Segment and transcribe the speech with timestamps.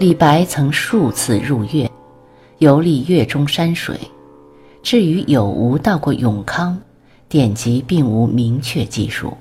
[0.00, 1.86] 李白曾数次入粤，
[2.56, 4.00] 游历粤中山水。
[4.82, 6.80] 至于有无到过永康，
[7.28, 9.36] 典籍并无明确记述。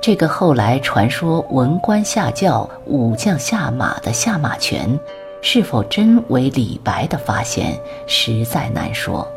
[0.00, 4.98] 这个后来传说文官下轿、武将下马的下马拳，
[5.42, 9.30] 是否真为李白的发现，实在难说。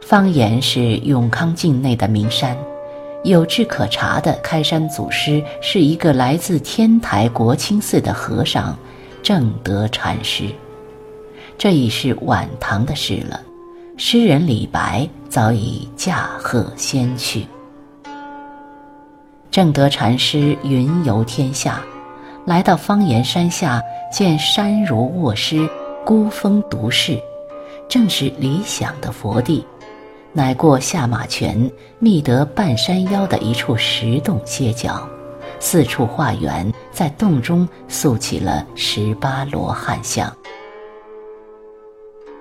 [0.00, 2.58] 方言是永康境内的名山，
[3.24, 8.76] 有志可查的开山祖师是一个来自天台国清寺的和尚，
[9.22, 10.46] 正德禅师。
[11.56, 13.40] 这已是晚唐的事了，
[13.96, 17.46] 诗人李白早已驾鹤仙去。
[19.52, 21.80] 正德禅师云游天下，
[22.44, 23.80] 来到方岩山下，
[24.10, 25.68] 见山如卧狮，
[26.04, 27.16] 孤峰独视，
[27.88, 29.64] 正是理想的佛地，
[30.34, 35.06] 乃过下马泉，觅得半山腰的一处石洞歇脚，
[35.60, 40.34] 四处化缘，在洞中塑起了十八罗汉像。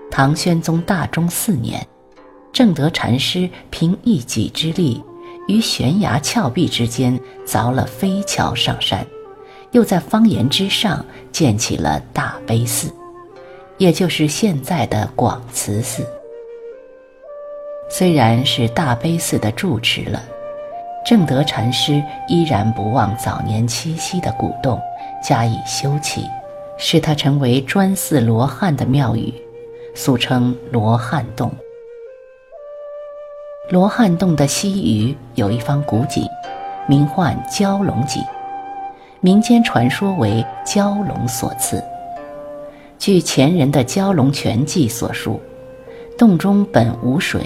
[0.09, 1.85] 唐宣宗大中四年，
[2.53, 5.03] 正德禅师凭一己之力，
[5.49, 9.05] 于悬崖峭壁之间凿了飞桥上山，
[9.71, 12.89] 又在方岩之上建起了大悲寺，
[13.77, 16.05] 也就是现在的广慈寺。
[17.93, 20.23] 虽然是大悲寺的住持了，
[21.05, 24.79] 正德禅师依然不忘早年栖息的古洞，
[25.21, 26.21] 加以修葺，
[26.77, 29.33] 使它成为专祀罗汉的庙宇。
[29.93, 31.51] 俗称罗汉洞。
[33.69, 36.25] 罗汉洞的西隅有一方古井，
[36.87, 38.23] 名唤蛟龙井，
[39.19, 41.83] 民间传说为蛟龙所赐。
[42.97, 45.41] 据前人的《蛟龙全记》所述，
[46.17, 47.45] 洞中本无水，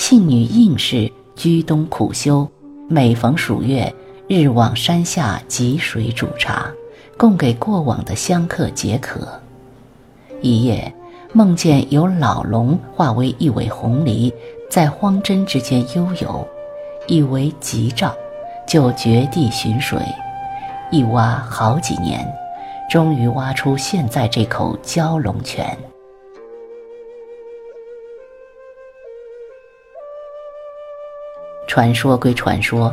[0.00, 2.48] 信女应氏居冬苦修，
[2.88, 3.94] 每逢暑月，
[4.28, 6.72] 日往山下汲水煮茶，
[7.18, 9.28] 供给过往的香客解渴。
[10.40, 10.90] 一夜。
[11.32, 14.32] 梦见有老龙化为一尾红鲤，
[14.68, 16.48] 在荒真之间悠游，
[17.06, 18.12] 以为吉兆，
[18.66, 20.00] 就掘地寻水，
[20.90, 22.26] 一挖好几年，
[22.90, 25.78] 终于挖出现在这口蛟龙泉。
[31.70, 32.92] 传说归传说，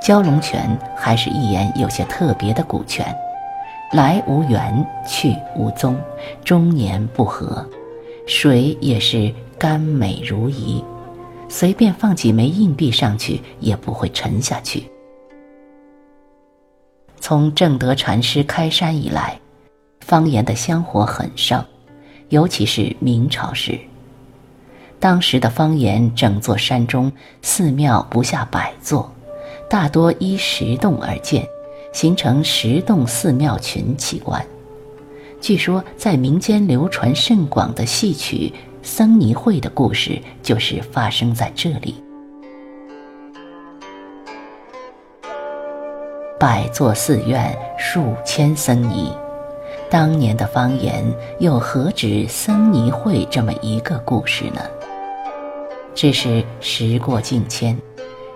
[0.00, 3.04] 蛟龙泉还是一眼有些特别的古泉。
[3.92, 6.00] 来无源，去无踪，
[6.44, 7.68] 终年不和，
[8.24, 10.84] 水也是甘美如饴，
[11.48, 14.88] 随便放几枚硬币上去也不会沉下去。
[17.18, 19.36] 从正德禅师开山以来，
[19.98, 21.60] 方言的香火很盛，
[22.28, 23.76] 尤其是明朝时，
[25.02, 27.10] 当时的方言整座山中
[27.42, 29.12] 寺庙不下百座，
[29.68, 31.44] 大多依石洞而建。
[31.92, 34.40] 形成石洞寺庙群奇观。
[35.40, 38.46] 据说，在民间流传甚广的戏曲
[38.80, 42.02] 《僧尼会》的故事，就是发生在这里。
[46.38, 49.12] 百座寺院，数千僧尼，
[49.90, 51.04] 当年的方言
[51.40, 54.62] 又何止僧尼会这么一个故事呢？
[55.94, 57.78] 只是时过境迁，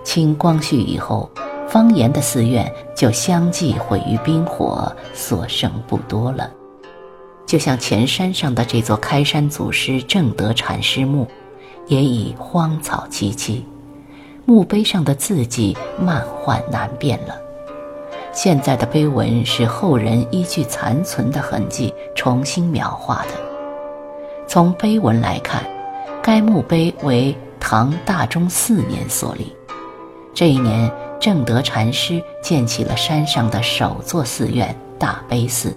[0.05, 1.31] 清光绪以后。
[1.69, 6.49] 方言的寺院就相继毁于冰火，所剩不多了。
[7.45, 11.27] 就像前山上的这座开山祖师正德禅师墓，
[11.89, 13.63] 也已荒草萋萋，
[14.45, 17.37] 墓碑上的字迹漫幻难辨了。
[18.33, 23.31] 现在的碑文是后人依据残存的痕迹重新描画的。
[24.47, 25.65] 从碑文来看，
[26.23, 29.55] 该墓碑为唐大中四年所立，
[30.35, 30.93] 这一年。
[31.19, 35.75] 正德禅师建起了山上的首座寺院大悲寺，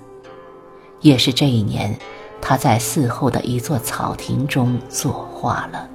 [1.00, 1.98] 也是这一年，
[2.42, 5.90] 他在寺后的一座草亭中作画了。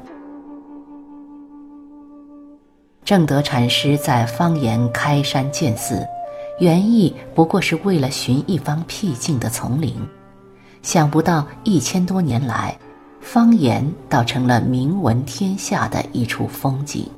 [3.05, 6.05] 正德禅师在方言开山建寺，
[6.59, 9.95] 原意不过是为了寻一方僻静的丛林，
[10.81, 12.77] 想不到一千多年来，
[13.25, 17.09] 方言倒成了名闻天下的一处风景。